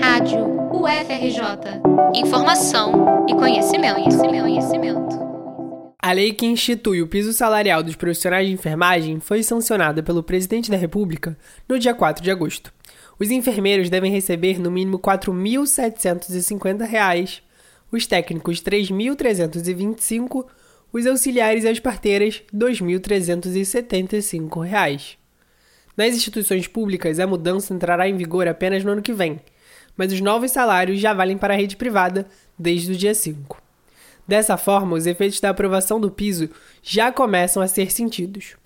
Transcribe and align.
Rádio 0.00 0.72
UFRJ. 0.72 1.42
Informação 2.14 3.26
e 3.28 3.34
conhecimento, 3.34 3.94
conhecimento, 3.94 4.42
conhecimento. 4.42 5.18
A 6.00 6.12
lei 6.12 6.32
que 6.32 6.46
institui 6.46 7.02
o 7.02 7.08
piso 7.08 7.32
salarial 7.32 7.82
dos 7.82 7.96
profissionais 7.96 8.46
de 8.46 8.52
enfermagem 8.52 9.18
foi 9.20 9.42
sancionada 9.42 10.02
pelo 10.02 10.22
presidente 10.22 10.70
da 10.70 10.76
República 10.76 11.36
no 11.68 11.78
dia 11.78 11.94
4 11.94 12.22
de 12.22 12.30
agosto. 12.30 12.72
Os 13.18 13.30
enfermeiros 13.30 13.88
devem 13.90 14.10
receber 14.10 14.58
no 14.60 14.70
mínimo 14.70 14.96
R$ 14.96 15.02
4.750, 15.02 17.42
os 17.90 18.06
técnicos 18.06 18.60
R$ 18.60 18.70
3.325, 18.70 20.46
os 20.92 21.06
auxiliares 21.06 21.64
e 21.64 21.68
as 21.68 21.80
parteiras 21.80 22.42
R$ 22.52 22.58
2.375. 22.58 25.16
Nas 25.96 26.12
instituições 26.14 26.66
públicas, 26.66 27.20
a 27.20 27.26
mudança 27.26 27.72
entrará 27.72 28.08
em 28.08 28.16
vigor 28.16 28.48
apenas 28.48 28.82
no 28.82 28.90
ano 28.90 29.02
que 29.02 29.12
vem, 29.12 29.40
mas 29.96 30.12
os 30.12 30.20
novos 30.20 30.50
salários 30.50 31.00
já 31.00 31.12
valem 31.12 31.38
para 31.38 31.54
a 31.54 31.56
rede 31.56 31.76
privada 31.76 32.26
desde 32.58 32.92
o 32.92 32.96
dia 32.96 33.14
5. 33.14 33.62
Dessa 34.26 34.56
forma, 34.56 34.96
os 34.96 35.06
efeitos 35.06 35.40
da 35.40 35.50
aprovação 35.50 36.00
do 36.00 36.10
piso 36.10 36.48
já 36.82 37.12
começam 37.12 37.62
a 37.62 37.68
ser 37.68 37.92
sentidos. 37.92 38.56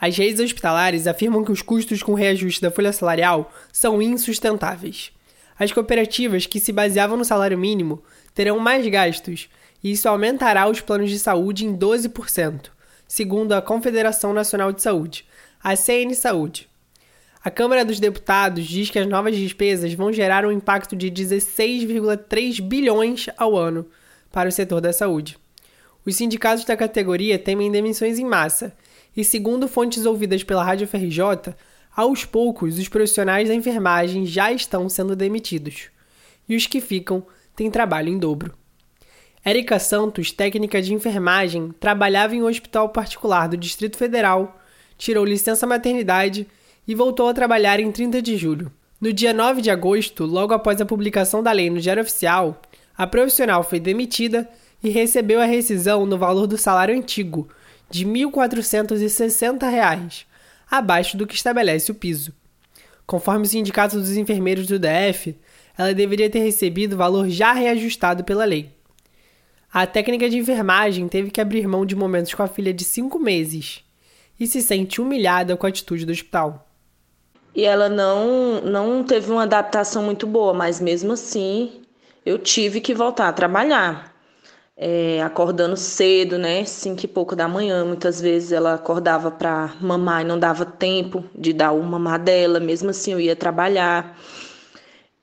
As 0.00 0.16
redes 0.16 0.40
hospitalares 0.40 1.06
afirmam 1.06 1.44
que 1.44 1.52
os 1.52 1.62
custos 1.62 2.02
com 2.02 2.14
reajuste 2.14 2.60
da 2.60 2.70
folha 2.70 2.92
salarial 2.92 3.52
são 3.72 4.02
insustentáveis. 4.02 5.12
As 5.58 5.72
cooperativas 5.72 6.46
que 6.46 6.58
se 6.58 6.72
baseavam 6.72 7.16
no 7.16 7.24
salário 7.24 7.56
mínimo 7.56 8.02
terão 8.34 8.58
mais 8.58 8.86
gastos 8.88 9.48
e 9.82 9.92
isso 9.92 10.08
aumentará 10.08 10.68
os 10.68 10.80
planos 10.80 11.10
de 11.10 11.18
saúde 11.18 11.64
em 11.64 11.76
12%, 11.76 12.70
segundo 13.06 13.52
a 13.52 13.62
Confederação 13.62 14.32
Nacional 14.32 14.72
de 14.72 14.82
Saúde, 14.82 15.24
a 15.62 15.76
CN 15.76 16.14
Saúde. 16.14 16.68
A 17.44 17.50
Câmara 17.50 17.84
dos 17.84 18.00
Deputados 18.00 18.64
diz 18.64 18.88
que 18.88 18.98
as 18.98 19.06
novas 19.06 19.36
despesas 19.36 19.92
vão 19.92 20.10
gerar 20.10 20.46
um 20.46 20.50
impacto 20.50 20.96
de 20.96 21.10
16,3 21.10 22.62
bilhões 22.62 23.26
ao 23.36 23.54
ano 23.54 23.86
para 24.32 24.48
o 24.48 24.52
setor 24.52 24.80
da 24.80 24.94
saúde. 24.94 25.36
Os 26.06 26.16
sindicatos 26.16 26.64
da 26.64 26.74
categoria 26.74 27.38
temem 27.38 27.70
demissões 27.70 28.18
em 28.18 28.24
massa, 28.24 28.74
e 29.14 29.22
segundo 29.22 29.68
fontes 29.68 30.06
ouvidas 30.06 30.42
pela 30.42 30.64
Rádio 30.64 30.88
FRJ, 30.88 31.54
aos 31.94 32.24
poucos 32.24 32.78
os 32.78 32.88
profissionais 32.88 33.50
da 33.50 33.54
enfermagem 33.54 34.24
já 34.24 34.50
estão 34.50 34.88
sendo 34.88 35.14
demitidos, 35.14 35.90
e 36.48 36.56
os 36.56 36.66
que 36.66 36.80
ficam 36.80 37.26
têm 37.54 37.70
trabalho 37.70 38.08
em 38.08 38.16
dobro. 38.16 38.54
Érica 39.44 39.78
Santos, 39.78 40.32
técnica 40.32 40.80
de 40.80 40.94
enfermagem, 40.94 41.74
trabalhava 41.78 42.34
em 42.34 42.40
um 42.40 42.46
hospital 42.46 42.88
particular 42.88 43.50
do 43.50 43.56
Distrito 43.58 43.98
Federal, 43.98 44.58
tirou 44.96 45.26
licença 45.26 45.66
maternidade 45.66 46.46
e 46.86 46.94
voltou 46.94 47.28
a 47.28 47.34
trabalhar 47.34 47.80
em 47.80 47.90
30 47.90 48.20
de 48.20 48.36
julho. 48.36 48.70
No 49.00 49.12
dia 49.12 49.32
9 49.32 49.60
de 49.60 49.70
agosto, 49.70 50.24
logo 50.24 50.54
após 50.54 50.80
a 50.80 50.86
publicação 50.86 51.42
da 51.42 51.52
lei 51.52 51.68
no 51.68 51.80
Diário 51.80 52.02
Oficial, 52.02 52.60
a 52.96 53.06
profissional 53.06 53.62
foi 53.62 53.80
demitida 53.80 54.48
e 54.82 54.88
recebeu 54.88 55.40
a 55.40 55.46
rescisão 55.46 56.06
no 56.06 56.16
valor 56.16 56.46
do 56.46 56.56
salário 56.56 56.96
antigo, 56.96 57.48
de 57.90 58.04
R$ 58.04 58.10
1.460, 58.10 60.24
abaixo 60.70 61.16
do 61.16 61.26
que 61.26 61.34
estabelece 61.34 61.90
o 61.90 61.94
piso. 61.94 62.32
Conforme 63.06 63.44
o 63.44 63.48
Sindicato 63.48 63.98
dos 63.98 64.16
Enfermeiros 64.16 64.66
do 64.66 64.78
DF, 64.78 65.36
ela 65.76 65.92
deveria 65.92 66.30
ter 66.30 66.38
recebido 66.38 66.94
o 66.94 66.98
valor 66.98 67.28
já 67.28 67.52
reajustado 67.52 68.24
pela 68.24 68.44
lei. 68.44 68.70
A 69.72 69.86
técnica 69.86 70.30
de 70.30 70.38
enfermagem 70.38 71.08
teve 71.08 71.30
que 71.30 71.40
abrir 71.40 71.66
mão 71.66 71.84
de 71.84 71.96
momentos 71.96 72.32
com 72.32 72.42
a 72.42 72.48
filha 72.48 72.72
de 72.72 72.84
5 72.84 73.18
meses 73.18 73.82
e 74.38 74.46
se 74.46 74.62
sente 74.62 75.00
humilhada 75.00 75.56
com 75.56 75.66
a 75.66 75.68
atitude 75.68 76.06
do 76.06 76.12
hospital 76.12 76.64
e 77.54 77.64
ela 77.64 77.88
não, 77.88 78.60
não 78.62 79.04
teve 79.04 79.30
uma 79.30 79.44
adaptação 79.44 80.02
muito 80.02 80.26
boa, 80.26 80.52
mas 80.52 80.80
mesmo 80.80 81.12
assim 81.12 81.82
eu 82.24 82.38
tive 82.38 82.80
que 82.80 82.94
voltar 82.94 83.28
a 83.28 83.32
trabalhar. 83.32 84.12
É, 84.76 85.22
acordando 85.22 85.76
cedo, 85.76 86.36
né? 86.36 86.64
Cinco 86.64 87.04
e 87.04 87.08
pouco 87.08 87.36
da 87.36 87.46
manhã. 87.46 87.84
Muitas 87.84 88.20
vezes 88.20 88.50
ela 88.50 88.74
acordava 88.74 89.30
para 89.30 89.72
mamar 89.80 90.22
e 90.22 90.24
não 90.24 90.38
dava 90.38 90.64
tempo 90.66 91.24
de 91.34 91.52
dar 91.52 91.72
o 91.72 91.82
mamar 91.82 92.18
dela. 92.18 92.58
Mesmo 92.58 92.90
assim, 92.90 93.12
eu 93.12 93.20
ia 93.20 93.36
trabalhar. 93.36 94.18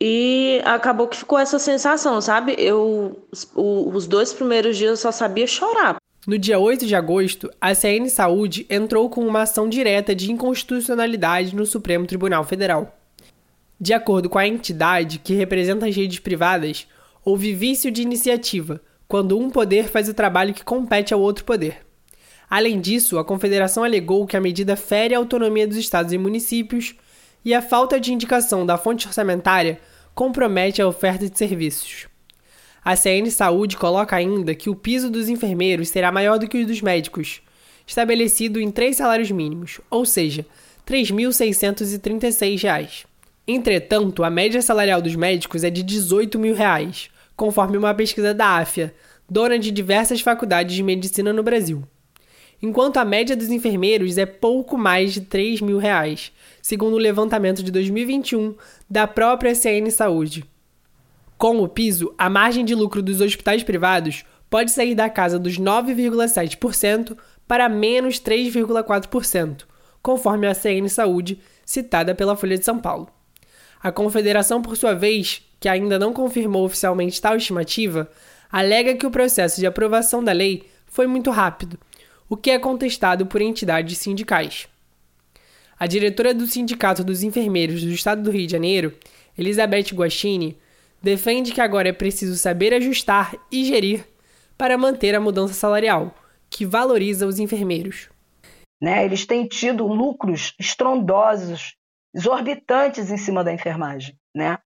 E 0.00 0.60
acabou 0.64 1.08
que 1.08 1.16
ficou 1.16 1.38
essa 1.38 1.58
sensação, 1.58 2.20
sabe? 2.20 2.54
Eu, 2.58 3.16
os 3.56 4.06
dois 4.06 4.32
primeiros 4.32 4.76
dias 4.76 4.90
eu 4.90 4.96
só 4.96 5.12
sabia 5.12 5.46
chorar. 5.46 6.01
No 6.24 6.38
dia 6.38 6.56
8 6.56 6.86
de 6.86 6.94
agosto, 6.94 7.50
a 7.60 7.74
CN 7.74 8.08
Saúde 8.08 8.64
entrou 8.70 9.10
com 9.10 9.26
uma 9.26 9.42
ação 9.42 9.68
direta 9.68 10.14
de 10.14 10.30
inconstitucionalidade 10.30 11.56
no 11.56 11.66
Supremo 11.66 12.06
Tribunal 12.06 12.44
Federal. 12.44 12.96
De 13.80 13.92
acordo 13.92 14.30
com 14.30 14.38
a 14.38 14.46
entidade 14.46 15.18
que 15.18 15.34
representa 15.34 15.86
as 15.86 15.96
redes 15.96 16.20
privadas, 16.20 16.86
houve 17.24 17.52
vício 17.52 17.90
de 17.90 18.02
iniciativa, 18.02 18.80
quando 19.08 19.36
um 19.36 19.50
poder 19.50 19.88
faz 19.88 20.08
o 20.08 20.14
trabalho 20.14 20.54
que 20.54 20.62
compete 20.62 21.12
ao 21.12 21.20
outro 21.20 21.44
poder. 21.44 21.78
Além 22.48 22.80
disso, 22.80 23.18
a 23.18 23.24
Confederação 23.24 23.82
alegou 23.82 24.24
que 24.24 24.36
a 24.36 24.40
medida 24.40 24.76
fere 24.76 25.16
a 25.16 25.18
autonomia 25.18 25.66
dos 25.66 25.76
estados 25.76 26.12
e 26.12 26.18
municípios 26.18 26.94
e 27.44 27.52
a 27.52 27.60
falta 27.60 27.98
de 27.98 28.12
indicação 28.12 28.64
da 28.64 28.78
fonte 28.78 29.08
orçamentária 29.08 29.80
compromete 30.14 30.80
a 30.80 30.86
oferta 30.86 31.28
de 31.28 31.36
serviços. 31.36 32.11
A 32.84 32.96
CN 32.96 33.30
Saúde 33.30 33.76
coloca 33.76 34.16
ainda 34.16 34.56
que 34.56 34.68
o 34.68 34.74
piso 34.74 35.08
dos 35.08 35.28
enfermeiros 35.28 35.88
será 35.88 36.10
maior 36.10 36.36
do 36.36 36.48
que 36.48 36.62
o 36.62 36.66
dos 36.66 36.82
médicos, 36.82 37.40
estabelecido 37.86 38.60
em 38.60 38.72
três 38.72 38.96
salários 38.96 39.30
mínimos, 39.30 39.80
ou 39.88 40.04
seja, 40.04 40.44
R$ 40.84 40.96
3.636. 40.96 43.04
Entretanto, 43.46 44.24
a 44.24 44.30
média 44.30 44.60
salarial 44.60 45.00
dos 45.00 45.14
médicos 45.14 45.62
é 45.62 45.70
de 45.70 45.84
18 45.84 46.40
mil 46.40 46.56
reais, 46.56 47.08
conforme 47.36 47.78
uma 47.78 47.94
pesquisa 47.94 48.34
da 48.34 48.56
AFIA, 48.56 48.92
dona 49.30 49.60
de 49.60 49.70
diversas 49.70 50.20
faculdades 50.20 50.74
de 50.74 50.82
medicina 50.82 51.32
no 51.32 51.44
Brasil. 51.44 51.84
Enquanto 52.60 52.96
a 52.96 53.04
média 53.04 53.36
dos 53.36 53.50
enfermeiros 53.50 54.18
é 54.18 54.26
pouco 54.26 54.76
mais 54.76 55.12
de 55.12 55.20
3 55.20 55.60
mil 55.60 55.78
reais, 55.78 56.32
segundo 56.60 56.94
o 56.94 56.98
levantamento 56.98 57.62
de 57.62 57.70
2021 57.70 58.56
da 58.90 59.06
própria 59.06 59.54
CN 59.54 59.88
Saúde. 59.90 60.44
Com 61.42 61.60
o 61.60 61.66
piso, 61.66 62.14
a 62.16 62.30
margem 62.30 62.64
de 62.64 62.72
lucro 62.72 63.02
dos 63.02 63.20
hospitais 63.20 63.64
privados 63.64 64.24
pode 64.48 64.70
sair 64.70 64.94
da 64.94 65.10
casa 65.10 65.40
dos 65.40 65.58
9,7% 65.58 67.18
para 67.48 67.68
menos 67.68 68.20
3,4%, 68.20 69.64
conforme 70.00 70.46
a 70.46 70.54
CN 70.54 70.88
Saúde, 70.88 71.40
citada 71.66 72.14
pela 72.14 72.36
Folha 72.36 72.56
de 72.56 72.64
São 72.64 72.78
Paulo. 72.78 73.08
A 73.82 73.90
Confederação, 73.90 74.62
por 74.62 74.76
sua 74.76 74.94
vez, 74.94 75.42
que 75.58 75.68
ainda 75.68 75.98
não 75.98 76.12
confirmou 76.12 76.64
oficialmente 76.64 77.20
tal 77.20 77.36
estimativa, 77.36 78.08
alega 78.48 78.94
que 78.94 79.04
o 79.04 79.10
processo 79.10 79.58
de 79.58 79.66
aprovação 79.66 80.22
da 80.22 80.30
lei 80.30 80.68
foi 80.86 81.08
muito 81.08 81.32
rápido, 81.32 81.76
o 82.28 82.36
que 82.36 82.52
é 82.52 82.58
contestado 82.60 83.26
por 83.26 83.42
entidades 83.42 83.98
sindicais. 83.98 84.68
A 85.76 85.88
diretora 85.88 86.32
do 86.32 86.46
Sindicato 86.46 87.02
dos 87.02 87.24
Enfermeiros 87.24 87.82
do 87.82 87.90
Estado 87.90 88.22
do 88.22 88.30
Rio 88.30 88.46
de 88.46 88.52
Janeiro, 88.52 88.94
Elizabeth 89.36 89.92
Guachini, 89.92 90.56
defende 91.02 91.52
que 91.52 91.60
agora 91.60 91.88
é 91.88 91.92
preciso 91.92 92.36
saber 92.36 92.72
ajustar 92.72 93.34
e 93.50 93.64
gerir 93.64 94.06
para 94.56 94.78
manter 94.78 95.14
a 95.14 95.20
mudança 95.20 95.54
salarial, 95.54 96.14
que 96.48 96.64
valoriza 96.64 97.26
os 97.26 97.38
enfermeiros. 97.38 98.08
Né, 98.80 99.04
eles 99.04 99.26
têm 99.26 99.46
tido 99.46 99.86
lucros 99.86 100.54
estrondosos, 100.58 101.76
exorbitantes 102.14 103.10
em 103.10 103.16
cima 103.16 103.42
da 103.42 103.52
enfermagem. 103.52 104.16
Né? 104.34 104.58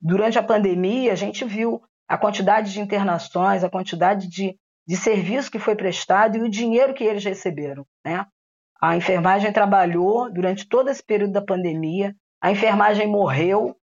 Durante 0.00 0.38
a 0.38 0.42
pandemia, 0.42 1.12
a 1.12 1.16
gente 1.16 1.44
viu 1.44 1.82
a 2.08 2.18
quantidade 2.18 2.72
de 2.72 2.80
internações, 2.80 3.64
a 3.64 3.70
quantidade 3.70 4.28
de, 4.28 4.56
de 4.86 4.96
serviço 4.96 5.50
que 5.50 5.58
foi 5.58 5.74
prestado 5.74 6.36
e 6.36 6.42
o 6.42 6.50
dinheiro 6.50 6.94
que 6.94 7.04
eles 7.04 7.24
receberam. 7.24 7.86
Né? 8.04 8.26
A 8.80 8.96
enfermagem 8.96 9.52
trabalhou 9.52 10.30
durante 10.32 10.68
todo 10.68 10.90
esse 10.90 11.02
período 11.02 11.32
da 11.32 11.42
pandemia, 11.42 12.14
a 12.42 12.50
enfermagem 12.50 13.06
morreu, 13.06 13.74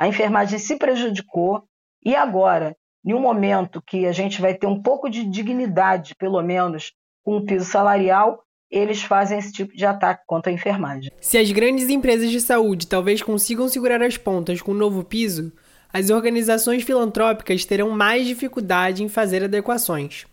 a 0.00 0.08
enfermagem 0.08 0.58
se 0.58 0.76
prejudicou 0.76 1.62
e 2.02 2.16
agora, 2.16 2.74
em 3.04 3.12
um 3.12 3.20
momento 3.20 3.82
que 3.86 4.06
a 4.06 4.12
gente 4.12 4.40
vai 4.40 4.54
ter 4.54 4.66
um 4.66 4.80
pouco 4.80 5.10
de 5.10 5.26
dignidade, 5.26 6.14
pelo 6.18 6.42
menos, 6.42 6.92
com 7.22 7.36
o 7.36 7.44
piso 7.44 7.66
salarial, 7.66 8.42
eles 8.70 9.02
fazem 9.02 9.38
esse 9.38 9.52
tipo 9.52 9.76
de 9.76 9.84
ataque 9.84 10.22
contra 10.26 10.50
a 10.50 10.54
enfermagem. 10.54 11.12
Se 11.20 11.36
as 11.36 11.52
grandes 11.52 11.90
empresas 11.90 12.30
de 12.30 12.40
saúde 12.40 12.86
talvez 12.86 13.20
consigam 13.20 13.68
segurar 13.68 14.02
as 14.02 14.16
pontas 14.16 14.62
com 14.62 14.70
o 14.70 14.74
novo 14.74 15.04
piso, 15.04 15.52
as 15.92 16.08
organizações 16.08 16.82
filantrópicas 16.82 17.66
terão 17.66 17.90
mais 17.90 18.26
dificuldade 18.26 19.04
em 19.04 19.08
fazer 19.08 19.44
adequações. 19.44 20.24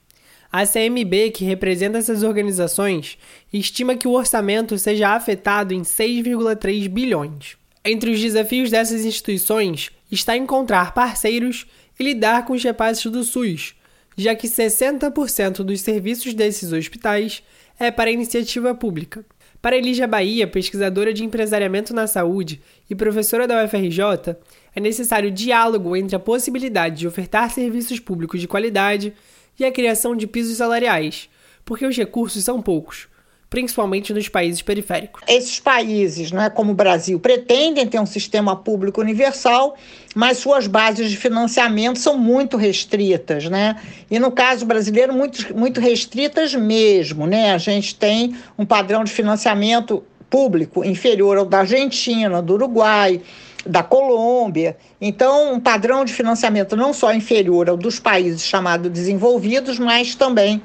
A 0.50 0.66
CMB, 0.66 1.32
que 1.32 1.44
representa 1.44 1.98
essas 1.98 2.24
organizações, 2.24 3.18
estima 3.52 3.98
que 3.98 4.08
o 4.08 4.14
orçamento 4.14 4.78
seja 4.78 5.10
afetado 5.10 5.74
em 5.74 5.82
6,3 5.82 6.88
bilhões. 6.88 7.58
Entre 7.90 8.12
os 8.12 8.20
desafios 8.20 8.70
dessas 8.70 9.06
instituições 9.06 9.92
está 10.12 10.36
encontrar 10.36 10.94
parceiros 10.94 11.66
e 11.98 12.04
lidar 12.04 12.44
com 12.44 12.52
os 12.52 12.62
repasses 12.62 13.10
do 13.10 13.24
SUS, 13.24 13.76
já 14.18 14.36
que 14.36 14.46
60% 14.46 15.64
dos 15.64 15.80
serviços 15.80 16.34
desses 16.34 16.74
hospitais 16.74 17.42
é 17.80 17.90
para 17.90 18.12
iniciativa 18.12 18.76
pública. 18.76 19.26
Para 19.62 19.78
Elígia 19.78 20.06
Bahia, 20.06 20.46
pesquisadora 20.46 21.14
de 21.14 21.24
empresariamento 21.24 21.94
na 21.94 22.08
saúde 22.08 22.60
e 22.90 22.94
professora 22.94 23.48
da 23.48 23.64
UFRJ, 23.64 24.36
é 24.76 24.82
necessário 24.82 25.32
diálogo 25.32 25.96
entre 25.96 26.18
a 26.18 26.20
possibilidade 26.20 26.98
de 26.98 27.08
ofertar 27.08 27.50
serviços 27.52 28.02
públicos 28.02 28.42
de 28.42 28.50
qualidade 28.50 29.14
e 29.58 29.64
a 29.64 29.72
criação 29.72 30.14
de 30.14 30.28
pisos 30.28 30.58
salariais, 30.58 31.30
porque 31.64 31.86
os 31.86 31.96
recursos 31.96 32.44
são 32.44 32.62
poucos, 32.62 33.08
principalmente 33.50 34.14
nos 34.14 34.28
países 34.28 34.62
periféricos. 34.62 35.22
Esses 35.28 35.60
países, 35.60 36.32
não 36.32 36.42
é 36.42 36.50
como 36.50 36.72
o 36.72 36.76
Brasil, 36.76 37.20
pretendem 37.20 37.88
ter 37.88 38.00
um 38.00 38.06
sistema 38.06 38.56
público 38.56 39.00
universal, 39.00 39.78
mas 40.14 40.38
suas 40.38 40.68
bases 40.68 41.10
de 41.10 41.18
financiamento 41.18 42.00
são 42.00 42.18
muito 42.18 42.58
restritas, 42.58 43.46
né? 43.46 43.78
E 44.12 44.20
no 44.20 44.32
caso 44.32 44.66
brasileiro, 44.66 45.14
muito, 45.14 45.56
muito 45.56 45.80
restritas 45.80 46.54
mesmo, 46.54 47.26
né? 47.26 47.54
A 47.54 47.58
gente 47.58 47.96
tem 47.96 48.36
um 48.58 48.66
padrão 48.66 49.04
de 49.04 49.12
financiamento 49.12 50.04
público 50.30 50.84
inferior 50.84 51.38
ao 51.38 51.46
da 51.46 51.60
Argentina, 51.60 52.42
do 52.42 52.54
Uruguai, 52.56 53.22
da 53.66 53.82
Colômbia. 53.82 54.78
Então, 55.00 55.54
um 55.54 55.60
padrão 55.60 56.04
de 56.04 56.14
financiamento 56.14 56.76
não 56.76 56.94
só 56.94 57.14
inferior 57.14 57.70
ao 57.70 57.78
dos 57.78 58.00
países 58.00 58.44
chamados 58.44 58.92
desenvolvidos, 58.92 59.80
mas 59.80 60.16
também 60.16 60.62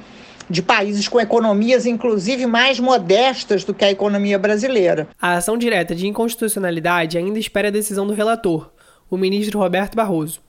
de 0.49 0.63
países 0.63 1.09
com 1.09 1.21
economias, 1.21 1.87
inclusive, 1.87 2.47
mais 2.47 2.79
modestas 2.79 3.65
do 3.65 3.75
que 3.75 3.85
a 3.85 3.91
economia 3.91 4.39
brasileira. 4.39 5.09
A 5.21 5.35
ação 5.35 5.57
direta 5.57 5.95
de 5.95 6.07
inconstitucionalidade 6.07 7.19
ainda 7.19 7.39
espera 7.39 7.69
a 7.69 7.73
decisão 7.73 8.07
do 8.07 8.15
relator, 8.15 8.71
o 9.11 9.17
ministro 9.17 9.59
Roberto 9.59 9.95
Barroso. 9.95 10.41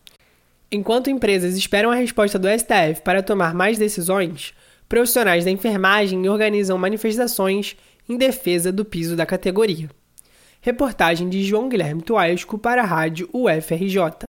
Enquanto 0.71 1.09
empresas 1.09 1.55
esperam 1.55 1.91
a 1.91 1.95
resposta 1.95 2.39
do 2.39 2.47
STF 2.47 3.01
para 3.03 3.21
tomar 3.21 3.53
mais 3.53 3.77
decisões, 3.77 4.53
profissionais 4.89 5.45
da 5.45 5.51
enfermagem 5.51 6.27
organizam 6.27 6.77
manifestações 6.77 7.75
em 8.09 8.17
defesa 8.17 8.71
do 8.71 8.83
piso 8.83 9.15
da 9.15 9.25
categoria. 9.25 9.89
Reportagem 10.61 11.29
de 11.29 11.43
João 11.43 11.69
Guilherme 11.69 12.01
Tuaesco 12.01 12.57
para 12.57 12.81
a 12.81 12.85
Rádio 12.85 13.29
UFRJ. 13.33 14.25